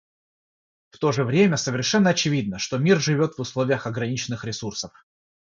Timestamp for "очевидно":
2.09-2.57